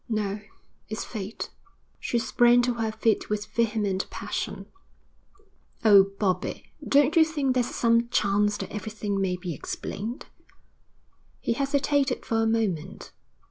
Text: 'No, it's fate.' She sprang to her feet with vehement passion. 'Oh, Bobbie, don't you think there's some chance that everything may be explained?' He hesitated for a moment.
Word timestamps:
'No, 0.09 0.39
it's 0.89 1.05
fate.' 1.05 1.51
She 1.99 2.17
sprang 2.17 2.63
to 2.63 2.73
her 2.73 2.91
feet 2.91 3.29
with 3.29 3.45
vehement 3.45 4.09
passion. 4.09 4.65
'Oh, 5.85 6.09
Bobbie, 6.17 6.63
don't 6.83 7.15
you 7.15 7.23
think 7.23 7.53
there's 7.53 7.67
some 7.69 8.09
chance 8.09 8.57
that 8.57 8.71
everything 8.71 9.21
may 9.21 9.37
be 9.37 9.53
explained?' 9.53 10.25
He 11.39 11.53
hesitated 11.53 12.25
for 12.25 12.41
a 12.41 12.47
moment. 12.47 13.11